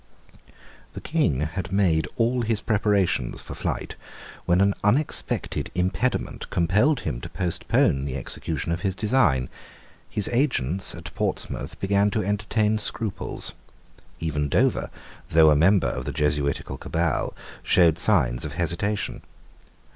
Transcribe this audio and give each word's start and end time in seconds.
The 0.93 0.99
King 1.01 1.41
had 1.41 1.71
made 1.71 2.07
all 2.15 2.41
his 2.41 2.59
preparations 2.59 3.39
for 3.39 3.53
flight, 3.53 3.93
when 4.45 4.59
an 4.59 4.73
unexpected 4.83 5.69
impediment 5.75 6.49
compelled 6.49 7.01
him 7.01 7.21
to 7.21 7.29
postpone 7.29 8.05
the 8.05 8.15
execution 8.17 8.71
of 8.71 8.81
his 8.81 8.95
design. 8.95 9.47
His 10.09 10.27
agents 10.29 10.95
at 10.95 11.13
Portsmouth 11.13 11.79
began 11.79 12.09
to 12.09 12.23
entertain 12.23 12.79
scruples. 12.79 13.53
Even 14.19 14.49
Dover, 14.49 14.89
though 15.29 15.51
a 15.51 15.55
member 15.55 15.89
of 15.89 16.05
the 16.05 16.11
Jesuitical 16.11 16.79
cabal, 16.79 17.35
showed 17.61 17.99
signs 17.99 18.43
of 18.43 18.53
hesitation. 18.53 19.21